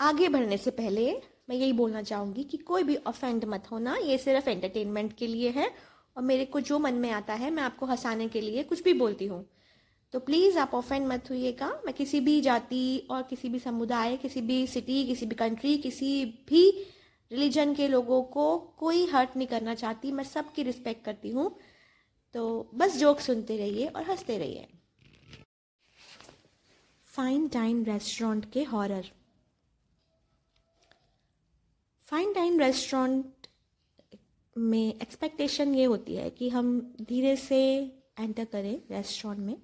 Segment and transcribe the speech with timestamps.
[0.00, 1.10] आगे बढ़ने से पहले
[1.50, 5.50] मैं यही बोलना चाहूँगी कि कोई भी ऑफेंड मत होना, ये सिर्फ़ एंटरटेनमेंट के लिए
[5.50, 5.70] है
[6.16, 8.92] और मेरे को जो मन में आता है मैं आपको हंसाने के लिए कुछ भी
[8.92, 9.44] बोलती हूँ।
[10.12, 14.40] तो प्लीज़ आप ऑफेंड मत हुइएगा। मैं किसी भी जाति और किसी भी समुदाय, किसी
[14.40, 16.70] भी सिटी किसी भी कंट्री किसी भी
[17.30, 21.54] रिलीजन के लोगों को कोई हर्ट नहीं करना चाहती। मैं सबकी रिस्पेक्ट करती हूँ।
[22.34, 24.66] तो बस जोक सुनते रहिए और हँसते रहिए।
[27.06, 29.10] फाइन डाइन रेस्टोरेंट के हॉरर
[32.08, 33.46] फाइन डाइन रेस्टोरेंट
[34.56, 37.58] में एक्सपेक्टेशन ये होती है कि हम धीरे से
[38.20, 39.56] एंटर करें रेस्टोरेंट में,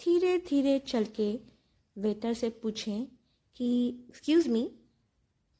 [0.00, 1.40] धीरे धीरे चल के
[1.96, 3.06] वेटर से पूछें
[3.56, 4.62] कि excuse me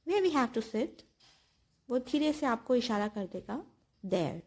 [0.07, 1.03] where we have to sit
[1.91, 3.63] वो धीरे से आपको इशारा कर देगा
[4.05, 4.43] देर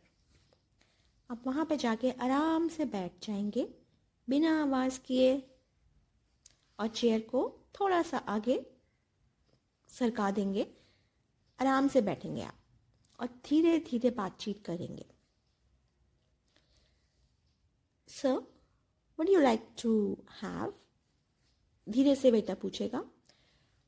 [1.30, 3.68] आप वहाँ पे जाके आराम से बैठ जाएँगे,
[4.30, 5.44] बिना आवाज़ किए,
[6.80, 8.66] और चेयर को थोड़ा सा आगे
[9.90, 10.68] सरका देंगे।
[11.60, 12.58] आराम से बैठेंगे आप
[13.20, 15.06] और धीरे धीरे बातचीत करेंगे।
[18.08, 18.42] Sir
[19.20, 19.92] what you like to
[20.42, 20.74] have
[21.88, 23.04] धीरे से बेटा पूछेगा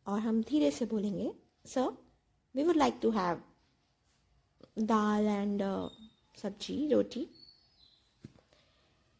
[0.05, 1.31] और हम धीरे से बोलेंगे।
[1.65, 1.89] Sir
[2.55, 3.41] we would like to have
[4.79, 5.61] dal and
[6.37, 7.27] sabzi, रोटी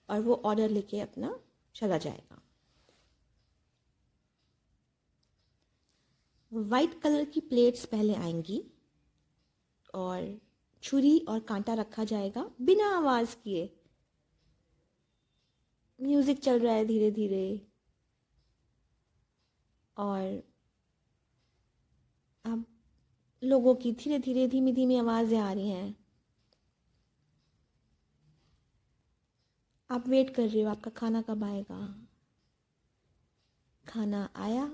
[0.10, 1.40] और वो ऑर्डर लेके अपना
[1.76, 2.42] चला जाएगा।
[6.52, 8.62] वाइट कलर की प्लेट्स पहले आएँगी
[9.94, 10.40] और
[10.84, 13.70] छुरी और कांटा रखा जाएगा बिना आवाज़ किए।
[16.00, 17.68] म्यूज़िक चल रहा है धीरे धीरे
[19.98, 20.44] और
[22.46, 22.66] अब
[23.44, 25.96] लोगों की धीरे धीरे धीमी धीमी आवाज़ें आ रही हैं।
[29.90, 31.80] आप वेट कर रहे हो, आपका खाना कब आएगा?
[33.86, 34.70] खाना आया?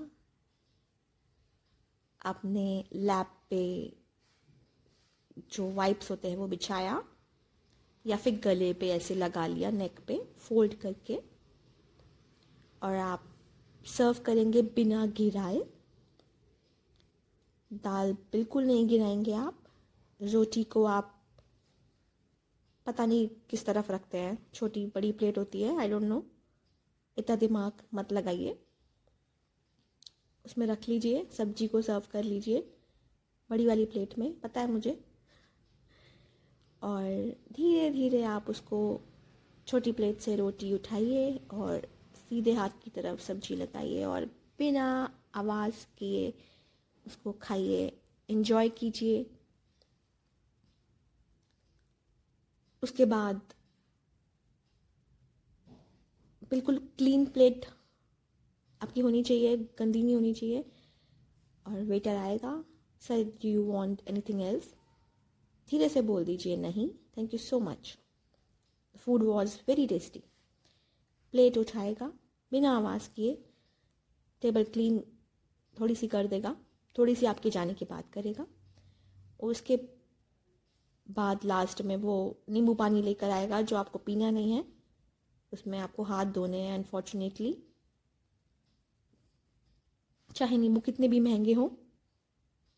[2.24, 3.62] आपने लैप पे
[5.52, 7.02] जो वाइप्स होते हैं वो बिछाया,
[8.04, 11.20] या फिर गले पे ऐसे लगा लिया नेक पे फोल्ड करके,
[12.82, 13.24] और आप
[13.86, 15.64] सर्व करेंगे बिना गिराए।
[17.70, 19.62] दाल बिल्कुल नहीं गिराएँगे आप।
[20.20, 21.10] रोटी को आप
[22.86, 26.24] पता नहीं किस तरफ़ रखते हैं। छोटी बड़ी प्लेट होती है आई डोंट नो
[27.16, 28.58] इतना दिमाग मत लगाइए।
[30.44, 32.70] उसमें रख लीजिए, सब्ज़ी को सर्व कर लीजिए,
[33.50, 35.04] बड़ी वाली प्लेट में, पता है मुझे।
[36.82, 39.00] और धीरे धीरे आप उसको
[39.66, 44.24] छोटी प्लेट से रोटी उठाइए और सीधे हाथ की तरफ़ सब्ज़ी लगाइए और
[44.58, 46.34] बिना आवाज़ किए
[47.06, 49.26] उसको खाइए। इन्जॉय कीजिए।
[52.82, 53.40] उसके बाद
[56.50, 57.66] बिल्कुल क्लीन प्लेट
[58.80, 60.64] आपकी होनी चाहिए, गंदी नहीं होनी चाहिए।
[61.66, 62.64] और वेटर आएगा
[63.02, 64.74] sir do you want anything else
[65.68, 67.96] धीरे से बोल दीजिए, नहीं thank you so much
[68.96, 70.22] food was very tasty
[71.34, 72.12] plate उठाएगा,
[72.52, 73.34] बिना आवाज़ किए
[74.42, 74.98] टेबल क्लीन
[75.80, 76.56] थोड़ी सी कर देगा,
[76.98, 78.46] थोड़ी सी आपके जाने की बात करेगा।
[79.40, 79.76] और उसके
[81.06, 82.14] बाद लास्ट में वो
[82.48, 84.64] नींबू पानी लेकर आएगा, जो आपको पीना नहीं है।
[85.52, 87.56] उसमें आपको हाथ धोने हैं अनफॉर्चुनेटली
[90.34, 91.68] चाहे नींबू कितने भी महँगे हों,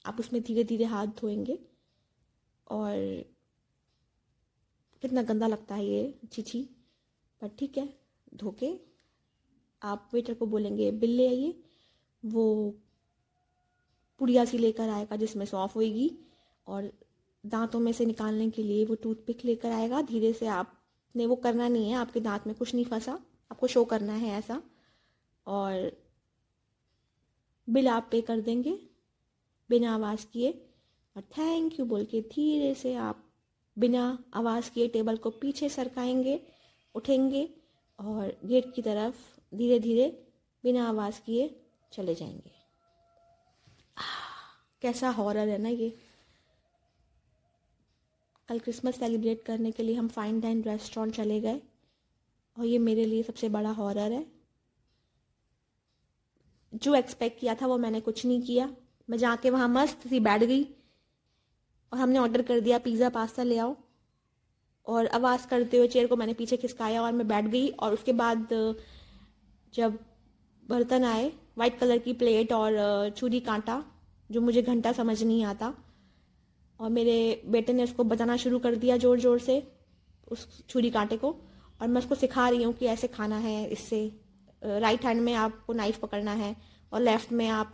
[0.06, 1.58] आप उसमें धीरे धीरे हाथ धोएँगे
[2.70, 2.94] और
[5.02, 6.62] कितना गंदा लगता है ये चीची।
[7.40, 7.88] पर ठीक है,
[8.34, 8.72] धोके
[9.82, 11.62] आप वेटर को बोलेंगे, बिल ले आइए।
[12.24, 12.74] वो
[14.18, 16.10] पुड़िया सी लेकर आएगा जिसमें सॉफ होएगी
[16.66, 16.92] और
[17.46, 21.68] दांतों में से निकालने के लिए वो टूथपिक लेकर आएगा। धीरे से आपने वो करना
[21.68, 23.18] नहीं है, आपके दांत में कुछ नहीं फंसा,
[23.52, 24.62] आपको शो करना है ऐसा।
[25.46, 26.05] और
[27.68, 28.78] बिल आप पे कर देंगे,
[29.70, 30.50] बिना आवाज़ किए।
[31.16, 33.24] और थैंक यू बोल के धीरे से आप
[33.78, 36.40] बिना आवाज़ किए टेबल को पीछे सरकाएँगे,
[36.94, 37.48] उठेंगे
[37.98, 40.08] और गेट की तरफ़ धीरे धीरे
[40.64, 41.60] बिना आवाज़ किए
[41.92, 42.54] चले जाएँगे।
[44.82, 45.96] कैसा हॉरर है ना ये।
[48.48, 51.60] कल क्रिसमस सेलिब्रेट करने के लिए हम फाइन डाइन रेस्टोरेंट चले गए
[52.56, 54.35] और ये मेरे लिए सबसे बड़ा हॉरर है।
[56.76, 58.68] जो एक्सपेक्ट किया था वो मैंने कुछ नहीं किया।
[59.08, 60.62] मैं जाके वहाँ मस्त सी बैठ गई
[61.92, 63.76] और हमने ऑर्डर कर दिया पिज़्ज़ा पास्ता ले आओ।
[64.86, 68.12] और आवाज़ करते हुए चेयर को मैंने पीछे खिसकाया और मैं बैठ गई और उसके
[68.14, 68.48] बाद,
[69.74, 69.98] जब
[70.62, 73.82] बर्तन आए वाइट कलर की प्लेट और छुरी कांटा,
[74.30, 75.72] जो मुझे घंटा समझ नहीं आता।
[76.80, 79.62] और मेरे बेटे ने उसको बजाना शुरू कर दिया ज़ोर ज़ोर से,
[80.28, 81.30] उस छुरी कांटे को।
[81.80, 84.10] और मैं उसको सिखा रही हूँ कि ऐसे खाना है, इससे
[84.62, 86.54] राइट हैंड में आपको नाइफ पकड़ना है
[86.92, 87.72] और लेफ़्ट में आप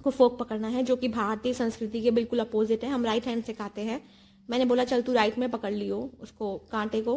[0.00, 3.44] को फोक पकड़ना है, जो कि भारतीय संस्कृति के बिल्कुल अपोजिट है। हम राइट हैंड
[3.44, 4.00] से खाते हैं।
[4.48, 7.16] मैंने बोला, चल तू राइट में पकड़ लियो उसको कांटे को।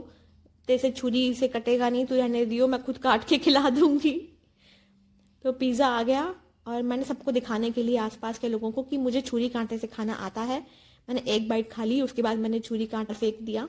[0.68, 4.14] तेरे छुरी से कटेगा नहीं, तू रहने दियो, मैं खुद काट के खिला दूँगी।
[5.46, 6.24] तो पिज़्ज़ा आ गया
[6.68, 9.88] और मैंने सबको दिखाने के लिए आसपास के लोगों को कि मुझे छुरी कांटे से
[9.88, 10.60] खाना आता है।
[11.08, 13.68] मैंने एक बाइट खा ली, उसके बाद मैंने छुरी कांटा फेंक दिया।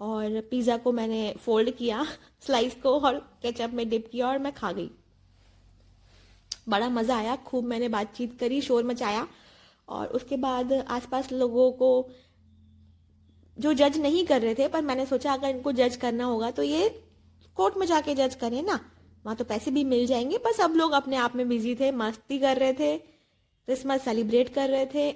[0.00, 2.04] और पिज़्ज़ा को मैंने फोल्ड किया,
[2.40, 4.90] स्लाइस को और केचप में डिप किया और मैं खा गई।
[6.68, 9.26] बड़ा मज़ा आया, खूब मैंने बातचीत करी, शोर मचाया
[9.88, 12.08] और उसके बाद आसपास लोगों को
[13.56, 16.62] जो जज नहीं कर रहे थे, पर मैंने सोचा अगर इनको जज करना होगा तो
[16.62, 16.88] ये
[17.56, 18.78] कोर्ट में जाके जज करें ना।
[19.24, 22.38] वहाँ तो पैसे भी मिल जाएँगे, पर सब लोग अपने आप में बिज़ी थे, मस्ती
[22.38, 25.10] कर रहे थे क्रिसमस सेलिब्रेट कर रहे थे।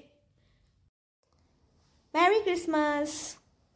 [2.14, 3.37] Merry Christmas